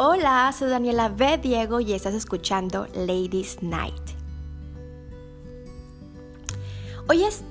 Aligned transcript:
Hola, 0.00 0.54
soy 0.56 0.70
Daniela 0.70 1.08
B. 1.08 1.38
Diego 1.38 1.80
y 1.80 1.92
estás 1.92 2.14
escuchando 2.14 2.86
Ladies 2.94 3.64
Night. 3.64 4.00
Hoy 7.08 7.24
es 7.24 7.42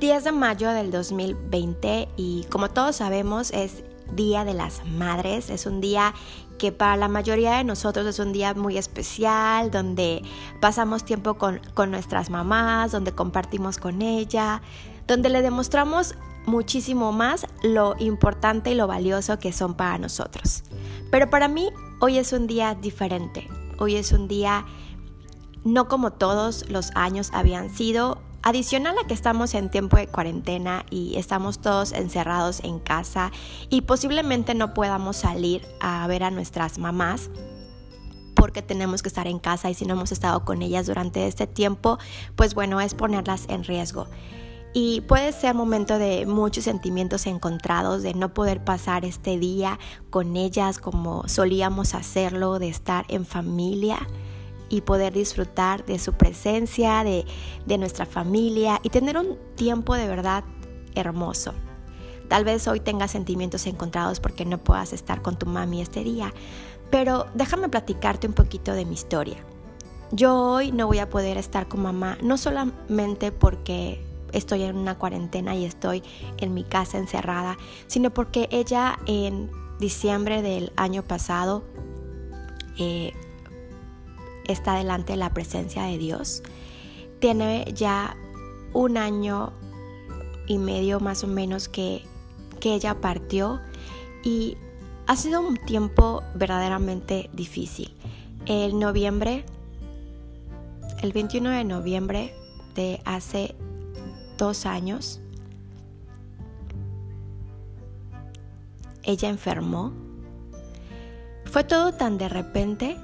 10 0.00 0.24
de 0.24 0.32
mayo 0.32 0.70
del 0.70 0.90
2020 0.90 2.08
y 2.16 2.44
como 2.50 2.70
todos 2.70 2.96
sabemos 2.96 3.52
es 3.52 3.84
Día 4.14 4.44
de 4.44 4.52
las 4.52 4.84
Madres. 4.84 5.48
Es 5.48 5.64
un 5.64 5.80
día 5.80 6.12
que 6.58 6.72
para 6.72 6.96
la 6.96 7.06
mayoría 7.06 7.58
de 7.58 7.62
nosotros 7.62 8.04
es 8.04 8.18
un 8.18 8.32
día 8.32 8.52
muy 8.54 8.78
especial, 8.78 9.70
donde 9.70 10.22
pasamos 10.60 11.04
tiempo 11.04 11.34
con, 11.34 11.60
con 11.72 11.92
nuestras 11.92 12.30
mamás, 12.30 12.90
donde 12.90 13.12
compartimos 13.12 13.78
con 13.78 14.02
ella, 14.02 14.60
donde 15.06 15.28
le 15.28 15.40
demostramos 15.40 16.16
muchísimo 16.46 17.12
más 17.12 17.46
lo 17.62 17.94
importante 18.00 18.72
y 18.72 18.74
lo 18.74 18.88
valioso 18.88 19.38
que 19.38 19.52
son 19.52 19.74
para 19.74 19.98
nosotros. 19.98 20.64
Pero 21.12 21.30
para 21.30 21.46
mí 21.46 21.70
hoy 22.02 22.18
es 22.18 22.32
un 22.32 22.48
día 22.48 22.74
diferente. 22.74 23.48
Hoy 23.78 23.94
es 23.94 24.10
un 24.10 24.26
día 24.26 24.66
no 25.62 25.86
como 25.86 26.12
todos 26.12 26.68
los 26.68 26.90
años 26.96 27.30
habían 27.32 27.70
sido. 27.70 28.20
Adicional 28.42 28.96
a 28.98 29.06
que 29.06 29.14
estamos 29.14 29.54
en 29.54 29.70
tiempo 29.70 29.96
de 29.96 30.08
cuarentena 30.08 30.84
y 30.90 31.16
estamos 31.16 31.60
todos 31.60 31.92
encerrados 31.92 32.58
en 32.64 32.80
casa 32.80 33.30
y 33.70 33.82
posiblemente 33.82 34.56
no 34.56 34.74
podamos 34.74 35.16
salir 35.16 35.64
a 35.80 36.04
ver 36.08 36.24
a 36.24 36.32
nuestras 36.32 36.78
mamás 36.78 37.30
porque 38.34 38.62
tenemos 38.62 39.00
que 39.02 39.08
estar 39.08 39.28
en 39.28 39.38
casa 39.38 39.70
y 39.70 39.74
si 39.74 39.84
no 39.84 39.94
hemos 39.94 40.10
estado 40.10 40.44
con 40.44 40.60
ellas 40.60 40.88
durante 40.88 41.28
este 41.28 41.46
tiempo, 41.46 42.00
pues 42.34 42.56
bueno, 42.56 42.80
es 42.80 42.94
ponerlas 42.94 43.44
en 43.48 43.62
riesgo. 43.62 44.08
Y 44.74 45.02
puede 45.02 45.32
ser 45.32 45.54
momento 45.54 45.98
de 45.98 46.24
muchos 46.24 46.64
sentimientos 46.64 47.26
encontrados, 47.26 48.02
de 48.02 48.14
no 48.14 48.32
poder 48.32 48.64
pasar 48.64 49.04
este 49.04 49.38
día 49.38 49.78
con 50.08 50.36
ellas 50.36 50.78
como 50.78 51.28
solíamos 51.28 51.94
hacerlo, 51.94 52.58
de 52.58 52.68
estar 52.68 53.04
en 53.08 53.26
familia 53.26 53.98
y 54.70 54.80
poder 54.80 55.12
disfrutar 55.12 55.84
de 55.84 55.98
su 55.98 56.14
presencia, 56.14 57.04
de, 57.04 57.26
de 57.66 57.76
nuestra 57.76 58.06
familia 58.06 58.80
y 58.82 58.88
tener 58.88 59.18
un 59.18 59.36
tiempo 59.56 59.94
de 59.94 60.08
verdad 60.08 60.44
hermoso. 60.94 61.52
Tal 62.28 62.44
vez 62.44 62.66
hoy 62.66 62.80
tengas 62.80 63.10
sentimientos 63.10 63.66
encontrados 63.66 64.20
porque 64.20 64.46
no 64.46 64.56
puedas 64.56 64.94
estar 64.94 65.20
con 65.20 65.38
tu 65.38 65.44
mami 65.44 65.82
este 65.82 66.02
día, 66.02 66.32
pero 66.90 67.26
déjame 67.34 67.68
platicarte 67.68 68.26
un 68.26 68.32
poquito 68.32 68.72
de 68.72 68.86
mi 68.86 68.94
historia. 68.94 69.44
Yo 70.12 70.34
hoy 70.34 70.72
no 70.72 70.86
voy 70.86 71.00
a 71.00 71.10
poder 71.10 71.36
estar 71.36 71.68
con 71.68 71.82
mamá, 71.82 72.16
no 72.22 72.38
solamente 72.38 73.32
porque 73.32 74.02
estoy 74.32 74.62
en 74.62 74.76
una 74.76 74.98
cuarentena 74.98 75.54
y 75.54 75.64
estoy 75.64 76.02
en 76.38 76.54
mi 76.54 76.64
casa 76.64 76.98
encerrada, 76.98 77.56
sino 77.86 78.10
porque 78.10 78.48
ella 78.50 78.98
en 79.06 79.50
diciembre 79.78 80.42
del 80.42 80.72
año 80.76 81.02
pasado 81.02 81.64
eh, 82.78 83.12
está 84.46 84.74
delante 84.74 85.12
de 85.12 85.18
la 85.18 85.34
presencia 85.34 85.84
de 85.84 85.98
Dios. 85.98 86.42
Tiene 87.20 87.64
ya 87.74 88.16
un 88.72 88.96
año 88.96 89.52
y 90.46 90.58
medio 90.58 91.00
más 91.00 91.24
o 91.24 91.26
menos 91.26 91.68
que, 91.68 92.04
que 92.60 92.74
ella 92.74 93.00
partió 93.00 93.60
y 94.24 94.56
ha 95.06 95.16
sido 95.16 95.40
un 95.40 95.56
tiempo 95.56 96.22
verdaderamente 96.34 97.28
difícil. 97.32 97.94
El 98.46 98.78
noviembre, 98.78 99.44
el 101.02 101.12
21 101.12 101.50
de 101.50 101.64
noviembre 101.64 102.34
de 102.74 103.00
hace 103.04 103.54
dos 104.42 104.66
años, 104.66 105.20
ella 109.04 109.28
enfermó. 109.28 109.92
Fue 111.44 111.62
todo 111.62 111.92
tan 111.92 112.18
de 112.18 112.28
repente, 112.28 112.96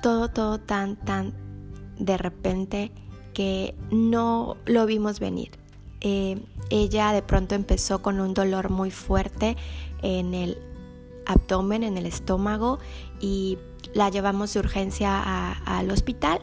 todo, 0.00 0.28
todo 0.28 0.60
tan, 0.60 0.94
tan 0.94 1.34
de 1.98 2.16
repente 2.16 2.92
que 3.34 3.74
no 3.90 4.56
lo 4.64 4.86
vimos 4.86 5.18
venir. 5.18 5.50
Eh, 6.02 6.40
ella 6.70 7.12
de 7.12 7.22
pronto 7.22 7.56
empezó 7.56 8.00
con 8.00 8.20
un 8.20 8.32
dolor 8.32 8.70
muy 8.70 8.92
fuerte 8.92 9.56
en 10.02 10.34
el 10.34 10.56
abdomen, 11.26 11.82
en 11.82 11.98
el 11.98 12.06
estómago 12.06 12.78
y 13.20 13.58
la 13.92 14.08
llevamos 14.08 14.54
de 14.54 14.60
urgencia 14.60 15.52
al 15.64 15.90
hospital 15.90 16.38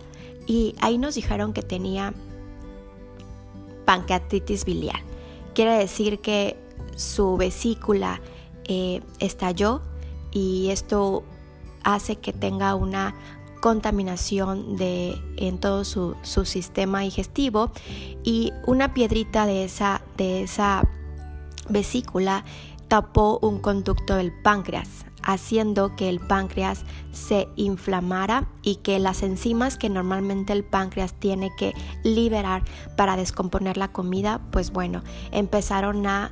y 0.48 0.76
ahí 0.82 0.98
nos 0.98 1.16
dijeron 1.16 1.54
que 1.54 1.62
tenía 1.62 2.14
pancreatitis 3.86 4.66
biliar. 4.66 5.00
Quiere 5.54 5.78
decir 5.78 6.20
que 6.20 6.58
su 6.96 7.38
vesícula 7.38 8.22
eh, 8.66 9.02
estalló 9.20 9.82
y 10.32 10.70
esto 10.70 11.24
hace 11.84 12.18
que 12.18 12.34
tenga 12.34 12.76
una 12.76 13.16
contaminación 13.62 14.76
de, 14.76 15.18
en 15.38 15.60
todo 15.60 15.86
su, 15.86 16.16
su, 16.24 16.46
sistema 16.46 17.02
digestivo 17.02 17.72
y 18.24 18.52
una 18.68 18.94
piedrita 18.94 19.46
de 19.46 19.64
esa, 19.64 20.02
de 20.18 20.44
esa 20.44 20.88
vesícula 21.70 22.44
tapó 22.88 23.40
un 23.42 23.60
conducto 23.60 24.16
del 24.16 24.32
páncreas 24.44 25.06
haciendo 25.26 25.96
que 25.96 26.08
el 26.08 26.20
páncreas 26.20 26.84
se 27.12 27.48
inflamara 27.56 28.48
y 28.62 28.78
que 28.78 29.00
las 29.00 29.24
enzimas 29.24 29.78
que 29.78 29.90
normalmente 29.90 30.54
el 30.54 30.64
páncreas 30.64 31.14
tiene 31.14 31.52
que 31.58 31.74
liberar 32.04 32.64
para 32.96 33.18
descomponer 33.18 33.78
la 33.78 33.92
comida, 33.92 34.42
pues 34.52 34.72
bueno, 34.72 35.04
empezaron 35.32 36.06
a 36.08 36.32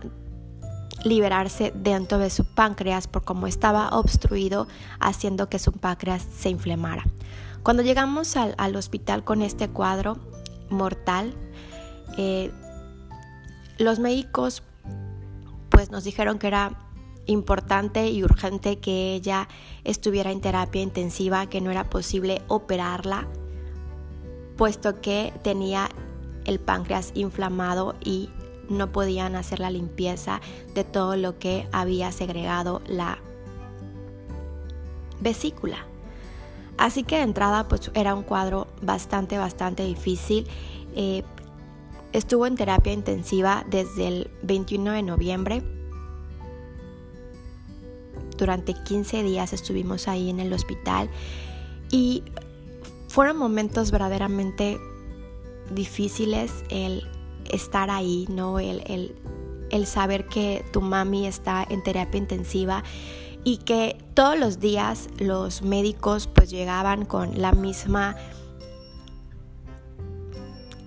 liberarse 1.04 1.74
dentro 1.76 2.18
de 2.18 2.30
su 2.30 2.46
páncreas 2.46 3.08
por 3.08 3.24
como 3.24 3.48
estaba 3.48 3.90
obstruido, 3.90 4.68
haciendo 5.00 5.50
que 5.50 5.60
su 5.60 5.72
páncreas 5.74 6.26
se 6.38 6.50
inflamara. 6.50 7.04
Cuando 7.64 7.84
llegamos 7.84 8.38
al, 8.38 8.56
al 8.58 8.76
hospital 8.76 9.24
con 9.24 9.42
este 9.42 9.70
cuadro 9.70 10.18
mortal, 10.70 11.34
eh, 12.18 12.52
los 13.78 14.00
médicos 14.00 14.64
pues 15.70 15.90
nos 15.90 16.04
dijeron 16.04 16.38
que 16.38 16.48
era 16.48 16.78
importante 17.26 18.10
y 18.10 18.24
urgente 18.24 18.80
que 18.80 19.14
ella 19.14 19.48
estuviera 19.84 20.32
en 20.32 20.42
terapia 20.42 20.82
intensiva, 20.82 21.48
que 21.48 21.62
no 21.62 21.72
era 21.72 21.90
posible 21.90 22.42
operarla, 22.48 23.28
puesto 24.58 25.02
que 25.02 25.34
tenía 25.44 25.90
el 26.46 26.60
páncreas 26.60 27.12
inflamado 27.16 27.96
y 28.04 28.30
no 28.70 28.92
podían 28.92 29.36
hacer 29.36 29.60
la 29.60 29.70
limpieza 29.70 30.42
de 30.74 30.84
todo 30.84 31.16
lo 31.16 31.38
que 31.40 31.68
había 31.72 32.12
segregado 32.12 32.82
la 32.88 33.20
vesícula. 35.22 35.86
Así 36.78 37.04
que 37.04 37.18
de 37.18 37.24
entrada 37.24 37.68
pues 37.68 37.92
era 37.94 38.16
un 38.16 38.24
cuadro 38.24 38.68
bastante, 38.82 39.38
bastante 39.38 39.84
difícil. 39.84 40.48
Eh, 40.96 41.24
estuvo 42.14 42.46
en 42.48 42.56
terapia 42.56 42.94
intensiva 42.94 43.64
desde 43.70 44.08
el 44.08 44.32
21 44.42 44.92
de 44.92 45.04
noviembre 45.04 45.64
durante 48.38 48.74
15 48.74 49.24
días 49.24 49.54
estuvimos 49.54 50.08
ahí 50.08 50.30
en 50.30 50.40
el 50.40 50.52
hospital 50.54 51.10
y 51.90 52.24
fueron 53.08 53.38
momentos 53.38 53.92
verdaderamente 53.92 54.80
difíciles 55.72 56.52
el 56.70 57.08
estar 57.50 57.90
ahí, 57.90 58.26
¿no? 58.30 58.60
El, 58.60 59.16
el 59.70 59.88
saber 59.88 60.28
que 60.28 60.64
tu 60.72 60.82
mami 60.82 61.26
está 61.28 61.66
en 61.68 61.84
terapia 61.84 62.18
intensiva 62.18 62.84
y 63.44 63.58
que 63.58 63.98
todos 64.14 64.38
los 64.38 64.60
días 64.60 65.10
los 65.20 65.62
médicos 65.62 66.28
pues 66.28 66.50
llegaban 66.50 67.06
con 67.06 67.42
la 67.42 67.52
misma 67.52 68.16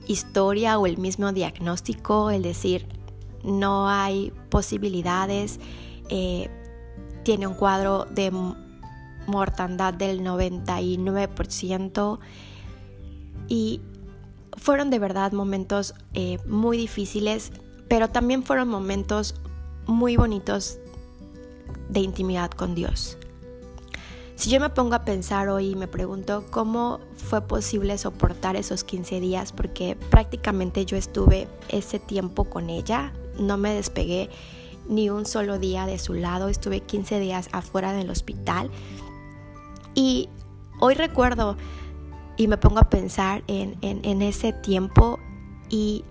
historia 0.07 0.79
o 0.79 0.87
el 0.87 0.99
mismo 0.99 1.33
diagnóstico, 1.33 2.31
el 2.31 2.43
decir 2.43 2.87
no 3.43 3.89
hay 3.89 4.33
posibilidades, 4.51 5.61
eh, 6.09 6.49
tiene 7.27 7.47
un 7.49 7.55
cuadro 7.55 8.07
de 8.09 8.33
mortandad 9.27 9.93
del 9.93 10.21
99% 10.21 12.21
y 13.49 13.81
fueron 14.57 14.91
de 14.91 15.01
verdad 15.01 15.33
momentos 15.33 15.95
eh, 16.15 16.39
muy 16.47 16.77
difíciles, 16.77 17.51
pero 17.89 18.11
también 18.11 18.45
fueron 18.45 18.69
momentos 18.69 19.35
muy 19.89 20.17
bonitos 20.17 20.79
de 21.89 21.99
intimidad 21.99 22.53
con 22.53 22.77
Dios. 22.77 23.19
Si 24.37 24.49
yo 24.49 24.61
me 24.61 24.71
pongo 24.71 24.95
a 24.95 25.05
pensar 25.05 25.49
hoy 25.49 25.71
y 25.71 25.75
me 25.75 25.89
pregunto 25.89 26.45
cómo 26.53 27.01
fue 27.17 27.41
posible 27.41 27.99
soportar 27.99 28.55
esos 28.55 28.85
15 28.85 29.19
días, 29.19 29.51
porque 29.51 29.97
prácticamente 30.11 30.87
yo 30.87 30.97
estuve 30.97 31.49
ese 31.71 31.99
tiempo 31.99 32.45
con 32.45 32.71
ella, 32.71 33.13
no 33.37 33.57
me 33.57 33.75
despegué 33.75 34.31
ni 34.89 35.11
un 35.11 35.27
solo 35.27 35.59
día 35.59 35.87
de 35.87 35.99
su 35.99 36.15
lado, 36.15 36.49
estuve 36.49 36.81
15 36.81 37.19
días 37.21 37.49
afuera 37.53 37.93
del 37.93 38.11
hospital 38.11 38.71
y 39.95 40.29
hoy 40.81 40.95
recuerdo 40.95 41.57
y 42.37 42.49
me 42.49 42.59
pongo 42.59 42.79
a 42.79 42.91
pensar 42.91 43.43
en, 43.47 43.79
en, 43.83 44.23
ese 44.23 44.53
tiempo 44.53 45.19
y 45.69 46.05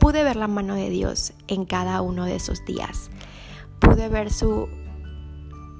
pude 0.00 0.24
ver 0.24 0.36
la 0.36 0.48
mano 0.48 0.74
de 0.74 0.90
Dios 0.90 1.32
en 1.46 1.64
cada 1.64 2.00
uno 2.02 2.24
de 2.24 2.36
esos 2.36 2.64
días. 2.64 3.10
Pude 3.78 4.08
ver 4.08 4.32
su 4.32 4.68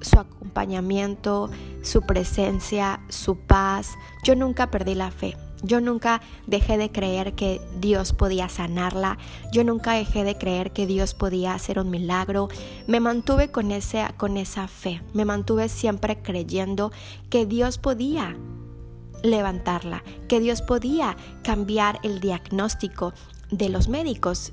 su 0.01 0.21
acompañamiento, 0.21 1.51
su 1.83 2.03
presencia, 2.03 3.01
su 3.09 3.37
paz. 3.37 3.95
Yo 4.23 4.37
nunca 4.37 4.71
perdí 4.71 4.95
la 4.95 5.11
fe. 5.11 5.37
Yo 5.63 5.81
nunca 5.81 6.21
dejé 6.47 6.79
de 6.79 6.93
creer 6.93 7.35
que 7.35 7.61
Dios 7.81 8.13
podía 8.13 8.49
sanarla. 8.49 9.19
Yo 9.53 9.65
nunca 9.65 9.93
dejé 9.93 10.25
de 10.25 10.37
creer 10.37 10.73
que 10.73 10.87
Dios 10.87 11.15
podía 11.15 11.55
hacer 11.55 11.79
un 11.79 11.91
milagro. 11.91 12.49
Me 12.87 13.01
mantuve 13.01 13.51
con, 13.51 13.71
ese, 13.71 14.07
con 14.17 14.37
esa 14.37 14.69
fe. 14.69 15.03
Me 15.15 15.25
mantuve 15.25 15.69
siempre 15.69 16.21
creyendo 16.23 16.93
que 17.31 17.47
Dios 17.47 17.79
podía 17.79 18.37
levantarla, 19.23 20.05
que 20.29 20.41
Dios 20.41 20.63
podía 20.63 21.17
cambiar 21.43 21.99
el 22.03 22.21
diagnóstico 22.21 23.13
de 23.51 23.69
los 23.69 23.89
médicos. 23.89 24.53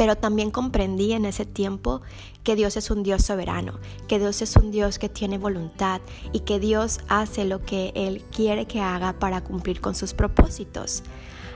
Pero 0.00 0.16
también 0.16 0.50
comprendí 0.50 1.12
en 1.12 1.26
ese 1.26 1.44
tiempo 1.44 2.00
que 2.42 2.56
Dios 2.56 2.78
es 2.78 2.90
un 2.90 3.02
Dios 3.02 3.22
soberano, 3.22 3.80
que 4.08 4.18
Dios 4.18 4.40
es 4.40 4.56
un 4.56 4.70
Dios 4.70 4.98
que 4.98 5.10
tiene 5.10 5.36
voluntad 5.36 6.00
y 6.32 6.40
que 6.40 6.58
Dios 6.58 7.00
hace 7.08 7.44
lo 7.44 7.60
que 7.60 7.92
Él 7.94 8.24
quiere 8.34 8.64
que 8.66 8.80
haga 8.80 9.18
para 9.18 9.44
cumplir 9.44 9.82
con 9.82 9.94
sus 9.94 10.14
propósitos. 10.14 11.02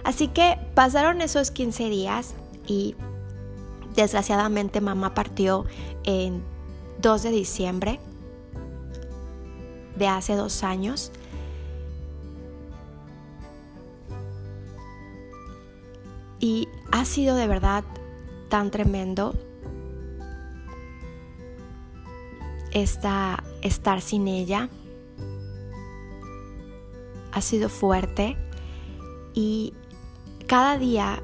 Así 0.04 0.28
que 0.28 0.58
pasaron 0.74 1.22
esos 1.22 1.50
15 1.52 1.88
días 1.88 2.34
y 2.66 2.96
desgraciadamente 3.96 4.82
mamá 4.82 5.14
partió 5.14 5.64
en 6.02 6.42
2 7.00 7.22
de 7.22 7.30
diciembre 7.30 7.98
de 9.96 10.06
hace 10.06 10.36
dos 10.36 10.62
años. 10.64 11.12
Y 16.40 16.68
ha 16.92 17.06
sido 17.06 17.36
de 17.36 17.46
verdad 17.46 17.84
tan 18.54 18.70
tremendo 18.70 19.34
esta, 22.70 23.42
estar 23.62 24.00
sin 24.00 24.28
ella. 24.28 24.68
Ha 27.32 27.40
sido 27.40 27.68
fuerte 27.68 28.36
y 29.34 29.74
cada 30.46 30.78
día 30.78 31.20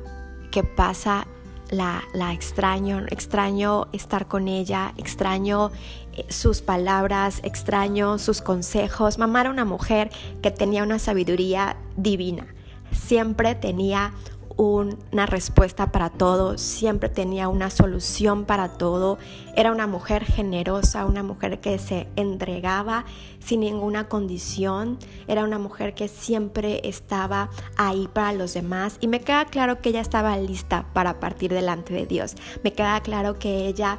que 0.51 0.65
pasa 0.65 1.29
la, 1.71 2.03
la, 2.15 2.33
extraño, 2.33 3.07
extraño 3.11 3.87
estar 3.93 4.27
con 4.27 4.49
ella, 4.49 4.93
extraño 4.97 5.71
eh, 6.15 6.27
sus 6.31 6.63
palabras, 6.63 7.43
extraño 7.45 8.19
sus 8.19 8.43
consejos. 8.43 9.19
Mamá 9.19 9.43
era 9.43 9.51
una 9.51 9.65
mujer 9.65 10.11
que 10.43 10.51
tenía 10.51 10.83
una 10.83 10.99
sabiduría 10.99 11.77
divina, 11.97 12.49
siempre 12.91 13.55
tenía 13.55 14.15
una 14.61 15.25
respuesta 15.25 15.91
para 15.91 16.11
todo, 16.11 16.59
siempre 16.59 17.09
tenía 17.09 17.49
una 17.49 17.71
solución 17.71 18.45
para 18.45 18.77
todo. 18.77 19.17
Era 19.57 19.73
una 19.73 19.87
mujer 19.87 20.27
generosa, 20.27 21.07
una 21.07 21.23
mujer 21.23 21.61
que 21.61 21.79
se 21.79 22.09
entregaba 22.17 23.07
sin 23.39 23.61
ninguna 23.61 24.09
condición. 24.09 24.99
Era 25.29 25.45
una 25.45 25.59
mujer 25.59 25.95
que 25.95 26.09
siempre 26.09 26.83
estaba 26.85 27.49
ahí 27.79 28.07
para 28.13 28.35
los 28.35 28.53
demás. 28.53 28.99
Y 29.01 29.09
me 29.09 29.21
queda 29.21 29.47
claro 29.47 29.81
que 29.81 29.89
ella 29.89 30.03
estaba 30.03 30.37
lista 30.37 30.85
para 30.93 31.21
partir 31.21 31.55
delante 31.55 31.95
de 31.95 32.05
Dios. 32.05 32.35
Me 32.63 32.75
queda 32.75 33.01
claro 33.01 33.39
que 33.39 33.67
ella 33.67 33.97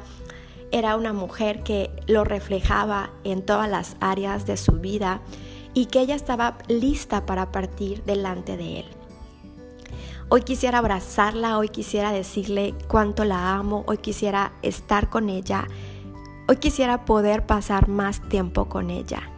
era 0.70 0.94
una 0.94 1.12
mujer 1.12 1.64
que 1.64 1.90
lo 2.06 2.22
reflejaba 2.22 3.10
en 3.24 3.44
todas 3.44 3.68
las 3.68 3.96
áreas 3.98 4.46
de 4.46 4.56
su 4.56 4.74
vida 4.74 5.22
y 5.74 5.86
que 5.86 6.00
ella 6.00 6.14
estaba 6.14 6.56
lista 6.68 7.26
para 7.26 7.50
partir 7.50 8.04
delante 8.04 8.56
de 8.56 8.80
Él. 8.80 9.01
Hoy 10.28 10.42
quisiera 10.42 10.78
abrazarla, 10.78 11.58
hoy 11.58 11.68
quisiera 11.68 12.12
decirle 12.12 12.74
cuánto 12.88 13.24
la 13.24 13.54
amo, 13.54 13.84
hoy 13.86 13.98
quisiera 13.98 14.52
estar 14.62 15.10
con 15.10 15.28
ella, 15.28 15.66
hoy 16.48 16.56
quisiera 16.56 17.04
poder 17.04 17.46
pasar 17.46 17.88
más 17.88 18.20
tiempo 18.28 18.68
con 18.68 18.90
ella 18.90 19.30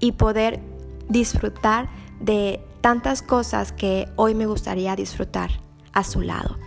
y 0.00 0.12
poder 0.12 0.60
disfrutar 1.08 1.88
de 2.20 2.64
tantas 2.80 3.22
cosas 3.22 3.72
que 3.72 4.08
hoy 4.16 4.34
me 4.34 4.46
gustaría 4.46 4.96
disfrutar 4.96 5.50
a 5.92 6.04
su 6.04 6.20
lado. 6.20 6.58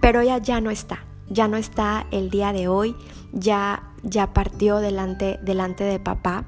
Pero 0.00 0.20
ella 0.20 0.38
ya 0.38 0.60
no 0.60 0.70
está, 0.70 1.04
ya 1.28 1.48
no 1.48 1.56
está 1.56 2.06
el 2.10 2.30
día 2.30 2.52
de 2.52 2.68
hoy, 2.68 2.96
ya, 3.32 3.92
ya 4.02 4.32
partió 4.32 4.78
delante, 4.78 5.38
delante 5.42 5.84
de 5.84 5.98
papá. 5.98 6.44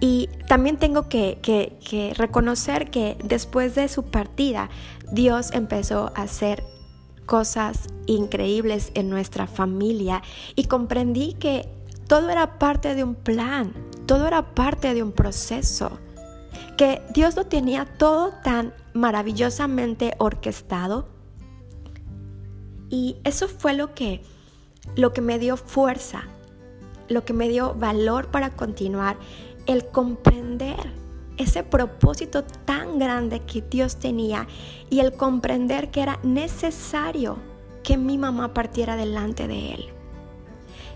Y 0.00 0.28
también 0.48 0.78
tengo 0.78 1.08
que, 1.08 1.38
que, 1.42 2.14
reconocer 2.16 2.90
que 2.90 3.16
después 3.22 3.74
de 3.74 3.88
su 3.88 4.04
partida, 4.04 4.70
Dios 5.12 5.50
empezó 5.52 6.10
a 6.14 6.22
hacer 6.22 6.64
cosas 7.26 7.88
increíbles 8.06 8.90
en 8.94 9.10
nuestra 9.10 9.46
familia 9.46 10.22
y 10.56 10.64
comprendí 10.64 11.34
que 11.34 11.68
todo 12.08 12.30
era 12.30 12.58
parte 12.58 12.94
de 12.94 13.04
un 13.04 13.14
plan, 13.14 13.74
todo 14.06 14.26
era 14.26 14.54
parte 14.54 14.94
de 14.94 15.02
un 15.02 15.12
proceso, 15.12 15.98
que 16.78 17.02
Dios 17.12 17.36
lo 17.36 17.44
tenía 17.44 17.84
todo 17.84 18.32
tan 18.42 18.72
maravillosamente 18.94 20.14
orquestado. 20.16 21.08
Y 22.88 23.16
eso 23.24 23.48
fue 23.48 23.74
lo 23.74 23.94
que, 23.94 24.22
lo 24.96 25.12
que 25.12 25.20
me 25.20 25.38
dio 25.38 25.58
fuerza, 25.58 26.22
lo 27.08 27.26
que 27.26 27.34
me 27.34 27.50
dio 27.50 27.74
valor 27.74 28.30
para 28.30 28.48
continuar, 28.48 29.18
el 29.66 29.86
comprender 29.86 30.41
ese 31.36 31.62
propósito 31.62 32.44
tan 32.44 32.98
grande 32.98 33.40
que 33.40 33.62
Dios 33.62 33.96
tenía 33.96 34.46
y 34.90 35.00
el 35.00 35.12
comprender 35.12 35.90
que 35.90 36.02
era 36.02 36.18
necesario 36.22 37.38
que 37.82 37.96
mi 37.96 38.18
mamá 38.18 38.54
partiera 38.54 38.96
delante 38.96 39.48
de 39.48 39.74
Él. 39.74 39.92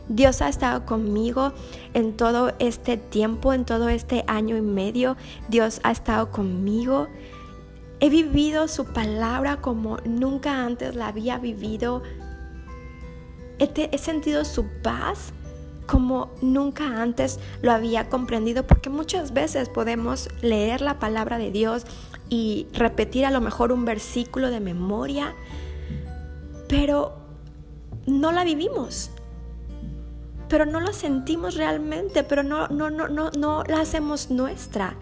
Dios 0.09 0.41
ha 0.41 0.49
estado 0.49 0.87
conmigo 0.87 1.53
en 1.93 2.17
todo 2.17 2.53
este 2.61 2.97
tiempo, 2.97 3.53
en 3.53 3.65
todo 3.65 3.89
este 3.89 4.25
año 4.29 4.57
y 4.57 4.61
medio. 4.61 5.17
Dios 5.49 5.81
ha 5.83 5.91
estado 5.91 6.31
conmigo. 6.31 7.09
He 7.99 8.09
vivido 8.09 8.69
su 8.69 8.85
palabra 8.85 9.61
como 9.61 9.99
nunca 10.05 10.65
antes 10.65 10.95
la 10.95 11.09
había 11.09 11.39
vivido. 11.39 12.03
He, 13.59 13.99
sentido 13.99 14.45
su 14.45 14.67
paz 14.83 15.33
como 15.87 16.31
nunca 16.43 17.01
antes 17.01 17.39
lo 17.63 17.73
había 17.73 18.09
comprendido, 18.09 18.67
porque 18.67 18.91
muchas 18.91 19.33
veces 19.33 19.69
podemos 19.69 20.29
leer 20.43 20.81
la 20.81 20.99
palabra 20.99 21.39
de 21.39 21.51
Dios 21.51 21.85
y 22.29 22.67
repetir 22.73 23.25
a 23.25 23.31
lo 23.31 23.41
mejor 23.41 23.73
un 23.73 23.85
versículo 23.85 24.51
de 24.51 24.61
memoria, 24.61 25.35
pero 26.69 27.15
no 28.07 28.33
la 28.33 28.45
vivimos. 28.45 29.11
Pero 30.49 30.65
no 30.65 30.81
la 30.81 30.93
sentimos 30.93 31.57
realmente, 31.57 32.23
pero 32.23 32.43
no, 32.43 32.69
no, 32.69 32.91
no, 32.91 33.09
no, 33.09 33.31
no 33.31 33.65
la 33.65 33.81
hacemos 33.81 34.31
nuestra. 34.31 34.95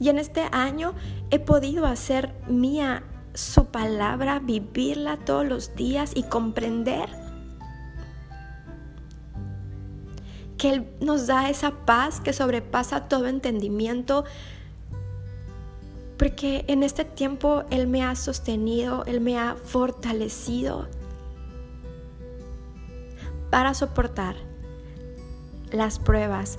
Y 0.00 0.08
en 0.08 0.18
este 0.18 0.46
año 0.52 0.94
he 1.30 1.38
podido 1.38 1.84
hacer 1.84 2.32
mía 2.48 3.02
su 3.34 3.66
palabra, 3.66 4.38
vivirla 4.38 5.18
todos 5.18 5.46
los 5.46 5.74
días 5.74 6.12
y 6.14 6.22
comprender 6.22 7.08
que 10.58 10.70
Él 10.70 10.86
nos 11.00 11.26
da 11.28 11.48
esa 11.48 11.70
paz 11.70 12.20
que 12.20 12.32
sobrepasa 12.32 13.08
todo 13.08 13.28
entendimiento, 13.28 14.24
porque 16.18 16.64
en 16.66 16.82
este 16.82 17.04
tiempo 17.04 17.62
Él 17.70 17.86
me 17.86 18.02
ha 18.02 18.16
sostenido, 18.16 19.04
Él 19.06 19.20
me 19.20 19.38
ha 19.38 19.54
fortalecido 19.54 20.88
para 23.50 23.72
soportar 23.72 24.34
las 25.70 25.98
pruebas, 25.98 26.58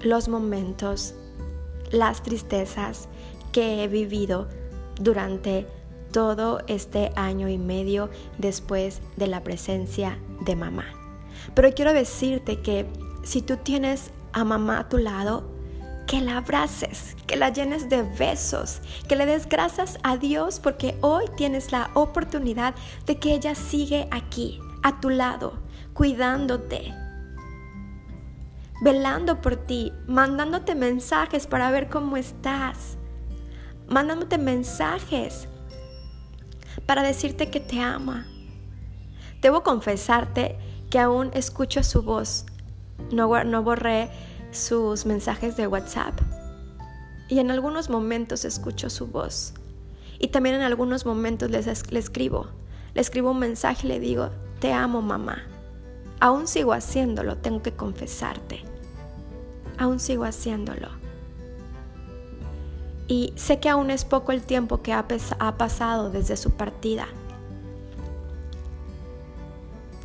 los 0.00 0.28
momentos, 0.28 1.14
las 1.90 2.22
tristezas 2.22 3.08
que 3.52 3.82
he 3.82 3.88
vivido 3.88 4.48
durante 5.00 5.66
todo 6.12 6.60
este 6.68 7.12
año 7.16 7.48
y 7.48 7.58
medio 7.58 8.10
después 8.38 9.00
de 9.16 9.26
la 9.26 9.42
presencia 9.42 10.18
de 10.40 10.56
mamá. 10.56 10.86
Pero 11.54 11.72
quiero 11.74 11.92
decirte 11.92 12.60
que 12.60 12.86
si 13.28 13.42
tú 13.42 13.58
tienes 13.58 14.10
a 14.32 14.42
mamá 14.42 14.78
a 14.78 14.88
tu 14.88 14.96
lado, 14.96 15.46
que 16.06 16.22
la 16.22 16.38
abraces, 16.38 17.14
que 17.26 17.36
la 17.36 17.50
llenes 17.50 17.90
de 17.90 18.02
besos, 18.02 18.80
que 19.06 19.16
le 19.16 19.26
des 19.26 19.46
gracias 19.46 19.98
a 20.02 20.16
Dios 20.16 20.60
porque 20.60 20.96
hoy 21.02 21.26
tienes 21.36 21.70
la 21.70 21.90
oportunidad 21.92 22.74
de 23.04 23.18
que 23.18 23.34
ella 23.34 23.54
sigue 23.54 24.08
aquí, 24.10 24.58
a 24.82 24.98
tu 25.00 25.10
lado, 25.10 25.58
cuidándote, 25.92 26.94
velando 28.80 29.42
por 29.42 29.56
ti, 29.56 29.92
mandándote 30.06 30.74
mensajes 30.74 31.46
para 31.46 31.70
ver 31.70 31.90
cómo 31.90 32.16
estás, 32.16 32.96
mandándote 33.88 34.38
mensajes 34.38 35.48
para 36.86 37.02
decirte 37.02 37.50
que 37.50 37.60
te 37.60 37.78
ama. 37.78 38.26
Debo 39.42 39.62
confesarte 39.62 40.58
que 40.88 40.98
aún 40.98 41.30
escucho 41.34 41.82
su 41.82 42.02
voz 42.02 42.46
no, 43.10 43.62
borré 43.62 44.10
sus 44.50 45.06
mensajes 45.06 45.56
de 45.56 45.66
WhatsApp. 45.66 46.18
Y 47.28 47.38
en 47.38 47.50
algunos 47.50 47.90
momentos 47.90 48.44
escucho 48.44 48.90
su 48.90 49.06
voz. 49.06 49.54
Y 50.18 50.28
también 50.28 50.56
en 50.56 50.62
algunos 50.62 51.06
momentos 51.06 51.50
le 51.50 51.98
escribo. 51.98 52.48
Le 52.94 53.00
escribo 53.00 53.30
un 53.30 53.38
mensaje 53.38 53.86
y 53.86 53.88
le 53.90 54.00
digo, 54.00 54.30
te 54.60 54.72
amo 54.72 55.02
mamá. 55.02 55.42
Aún 56.20 56.48
sigo 56.48 56.72
haciéndolo, 56.72 57.36
tengo 57.36 57.62
que 57.62 57.72
confesarte. 57.72 58.62
Aún 59.78 60.00
sigo 60.00 60.24
haciéndolo. 60.24 60.88
Y 63.06 63.32
sé 63.36 63.60
que 63.60 63.68
aún 63.68 63.90
es 63.90 64.04
poco 64.04 64.32
el 64.32 64.42
tiempo 64.42 64.82
que 64.82 64.92
ha 64.92 65.06
pasado 65.06 66.10
desde 66.10 66.36
su 66.36 66.52
partida. 66.52 67.06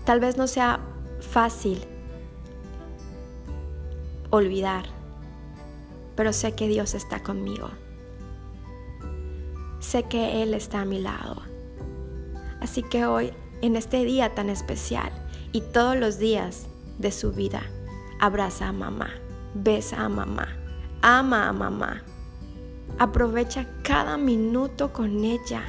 Tal 0.05 0.19
vez 0.19 0.37
no 0.37 0.47
sea 0.47 0.79
fácil 1.19 1.85
olvidar, 4.35 4.85
pero 6.15 6.33
sé 6.33 6.53
que 6.53 6.67
Dios 6.67 6.95
está 6.95 7.21
conmigo. 7.21 7.69
Sé 9.79 10.03
que 10.03 10.41
Él 10.41 10.55
está 10.55 10.81
a 10.81 10.85
mi 10.85 10.99
lado. 10.99 11.43
Así 12.59 12.81
que 12.81 13.05
hoy, 13.05 13.31
en 13.61 13.75
este 13.75 14.03
día 14.03 14.33
tan 14.33 14.49
especial 14.49 15.11
y 15.51 15.61
todos 15.61 15.95
los 15.95 16.17
días 16.17 16.65
de 16.97 17.11
su 17.11 17.31
vida, 17.31 17.61
abraza 18.19 18.69
a 18.69 18.73
mamá, 18.73 19.11
besa 19.53 20.03
a 20.03 20.09
mamá, 20.09 20.47
ama 21.03 21.47
a 21.47 21.53
mamá. 21.53 22.03
Aprovecha 22.97 23.67
cada 23.83 24.17
minuto 24.17 24.93
con 24.93 25.23
ella. 25.23 25.63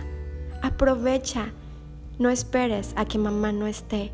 Aprovecha. 0.62 1.52
No 2.18 2.30
esperes 2.30 2.94
a 2.97 3.04
que 3.04 3.18
mamá 3.18 3.50
no 3.50 3.66
esté 3.66 4.12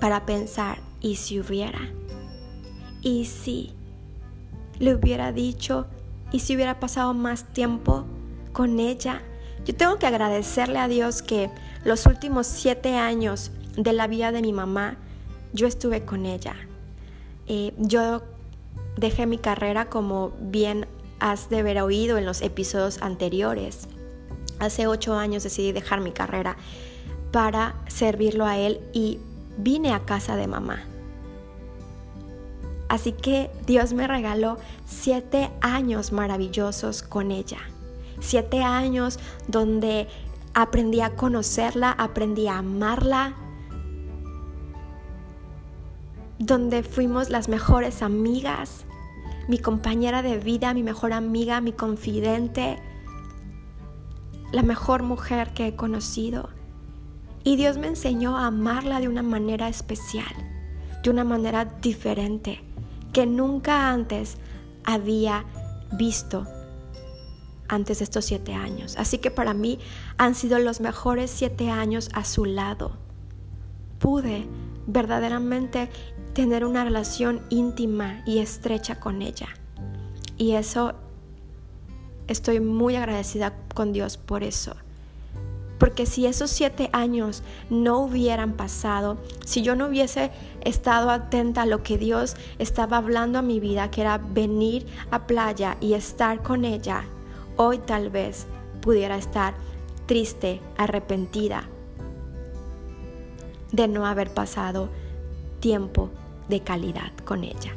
para 0.00 0.26
pensar, 0.26 0.80
¿y 1.00 1.16
si 1.16 1.40
hubiera? 1.40 1.80
¿Y 3.04 3.26
si 3.26 3.70
le 4.78 4.94
hubiera 4.94 5.30
dicho? 5.30 5.86
¿Y 6.32 6.40
si 6.40 6.56
hubiera 6.56 6.80
pasado 6.80 7.12
más 7.12 7.44
tiempo 7.52 8.06
con 8.54 8.80
ella? 8.80 9.20
Yo 9.66 9.74
tengo 9.76 9.98
que 9.98 10.06
agradecerle 10.06 10.78
a 10.78 10.88
Dios 10.88 11.20
que 11.20 11.50
los 11.84 12.06
últimos 12.06 12.46
siete 12.46 12.96
años 12.96 13.52
de 13.76 13.92
la 13.92 14.06
vida 14.06 14.32
de 14.32 14.40
mi 14.40 14.54
mamá, 14.54 14.96
yo 15.52 15.66
estuve 15.66 16.06
con 16.06 16.24
ella. 16.24 16.56
Eh, 17.46 17.74
yo 17.76 18.22
dejé 18.96 19.26
mi 19.26 19.36
carrera 19.36 19.90
como 19.90 20.32
bien 20.40 20.86
has 21.20 21.50
de 21.50 21.58
haber 21.58 21.82
oído 21.82 22.16
en 22.16 22.24
los 22.24 22.40
episodios 22.40 23.02
anteriores. 23.02 23.86
Hace 24.60 24.86
ocho 24.86 25.14
años 25.14 25.42
decidí 25.42 25.72
dejar 25.72 26.00
mi 26.00 26.12
carrera 26.12 26.56
para 27.32 27.74
servirlo 27.86 28.46
a 28.46 28.56
él 28.56 28.80
y 28.94 29.18
vine 29.58 29.92
a 29.92 30.06
casa 30.06 30.36
de 30.36 30.46
mamá. 30.46 30.84
Así 32.94 33.10
que 33.10 33.50
Dios 33.66 33.92
me 33.92 34.06
regaló 34.06 34.56
siete 34.86 35.50
años 35.60 36.12
maravillosos 36.12 37.02
con 37.02 37.32
ella. 37.32 37.58
Siete 38.20 38.62
años 38.62 39.18
donde 39.48 40.06
aprendí 40.54 41.00
a 41.00 41.16
conocerla, 41.16 41.90
aprendí 41.90 42.46
a 42.46 42.58
amarla, 42.58 43.34
donde 46.38 46.84
fuimos 46.84 47.30
las 47.30 47.48
mejores 47.48 48.00
amigas, 48.00 48.84
mi 49.48 49.58
compañera 49.58 50.22
de 50.22 50.38
vida, 50.38 50.72
mi 50.72 50.84
mejor 50.84 51.12
amiga, 51.12 51.60
mi 51.60 51.72
confidente, 51.72 52.78
la 54.52 54.62
mejor 54.62 55.02
mujer 55.02 55.52
que 55.52 55.66
he 55.66 55.74
conocido. 55.74 56.50
Y 57.42 57.56
Dios 57.56 57.76
me 57.76 57.88
enseñó 57.88 58.38
a 58.38 58.46
amarla 58.46 59.00
de 59.00 59.08
una 59.08 59.24
manera 59.24 59.68
especial, 59.68 60.32
de 61.02 61.10
una 61.10 61.24
manera 61.24 61.64
diferente, 61.64 62.62
que 63.14 63.24
nunca 63.26 63.90
antes 63.90 64.36
había 64.84 65.46
visto 65.92 66.46
antes 67.68 68.00
de 68.00 68.04
estos 68.04 68.26
siete 68.26 68.52
años. 68.52 68.96
Así 68.98 69.18
que 69.18 69.30
para 69.30 69.54
mí 69.54 69.78
han 70.18 70.34
sido 70.34 70.58
los 70.58 70.80
mejores 70.80 71.30
siete 71.30 71.70
años 71.70 72.10
a 72.12 72.24
su 72.24 72.44
lado. 72.44 72.98
Pude 73.98 74.46
verdaderamente 74.86 75.88
tener 76.34 76.64
una 76.64 76.84
relación 76.84 77.40
íntima 77.48 78.22
y 78.26 78.40
estrecha 78.40 79.00
con 79.00 79.22
ella. 79.22 79.48
Y 80.36 80.52
eso 80.52 80.94
estoy 82.26 82.60
muy 82.60 82.96
agradecida 82.96 83.54
con 83.74 83.92
Dios 83.92 84.16
por 84.16 84.42
eso. 84.42 84.74
Porque 85.84 86.06
si 86.06 86.24
esos 86.24 86.48
siete 86.48 86.88
años 86.94 87.42
no 87.68 87.98
hubieran 87.98 88.54
pasado, 88.54 89.18
si 89.44 89.60
yo 89.60 89.76
no 89.76 89.88
hubiese 89.88 90.30
estado 90.62 91.10
atenta 91.10 91.60
a 91.60 91.66
lo 91.66 91.82
que 91.82 91.98
Dios 91.98 92.36
estaba 92.58 92.96
hablando 92.96 93.38
a 93.38 93.42
mi 93.42 93.60
vida, 93.60 93.90
que 93.90 94.00
era 94.00 94.16
venir 94.16 94.86
a 95.10 95.26
playa 95.26 95.76
y 95.82 95.92
estar 95.92 96.42
con 96.42 96.64
ella, 96.64 97.04
hoy 97.58 97.76
tal 97.76 98.08
vez 98.08 98.46
pudiera 98.80 99.18
estar 99.18 99.52
triste, 100.06 100.62
arrepentida 100.78 101.68
de 103.70 103.86
no 103.86 104.06
haber 104.06 104.32
pasado 104.32 104.88
tiempo 105.60 106.08
de 106.48 106.60
calidad 106.60 107.12
con 107.26 107.44
ella. 107.44 107.76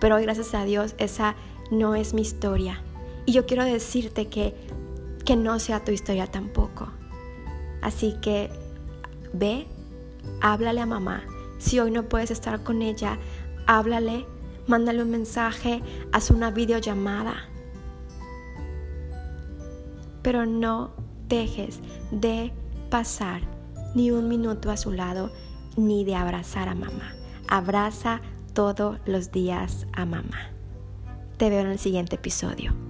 Pero 0.00 0.16
hoy 0.16 0.24
gracias 0.24 0.52
a 0.52 0.64
Dios 0.64 0.96
esa 0.98 1.36
no 1.70 1.94
es 1.94 2.12
mi 2.12 2.22
historia. 2.22 2.82
Y 3.24 3.30
yo 3.30 3.46
quiero 3.46 3.62
decirte 3.62 4.26
que, 4.26 4.52
que 5.24 5.36
no 5.36 5.60
sea 5.60 5.84
tu 5.84 5.92
historia 5.92 6.26
tampoco. 6.26 6.88
Así 7.86 8.16
que 8.20 8.50
ve, 9.32 9.68
háblale 10.40 10.80
a 10.80 10.86
mamá. 10.86 11.22
Si 11.58 11.78
hoy 11.78 11.92
no 11.92 12.08
puedes 12.08 12.32
estar 12.32 12.64
con 12.64 12.82
ella, 12.82 13.16
háblale, 13.68 14.26
mándale 14.66 15.04
un 15.04 15.10
mensaje, 15.12 15.82
haz 16.10 16.32
una 16.32 16.50
videollamada. 16.50 17.48
Pero 20.22 20.46
no 20.46 20.94
dejes 21.28 21.78
de 22.10 22.52
pasar 22.90 23.42
ni 23.94 24.10
un 24.10 24.26
minuto 24.26 24.72
a 24.72 24.76
su 24.76 24.90
lado 24.90 25.30
ni 25.76 26.04
de 26.04 26.16
abrazar 26.16 26.68
a 26.68 26.74
mamá. 26.74 27.14
Abraza 27.46 28.20
todos 28.52 28.98
los 29.06 29.30
días 29.30 29.86
a 29.92 30.06
mamá. 30.06 30.50
Te 31.36 31.50
veo 31.50 31.60
en 31.60 31.68
el 31.68 31.78
siguiente 31.78 32.16
episodio. 32.16 32.85